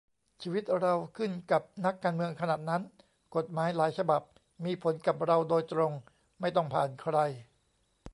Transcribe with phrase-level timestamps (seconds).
[0.41, 2.81] ชีวิตเราขึ้นกับนักการเมืองขนาดนั้น?
[3.35, 4.21] กฎหมายหลายฉบับ
[4.65, 5.91] มีผลกับเราโดยตรง
[6.41, 7.17] ไม่ต้องผ่านใคร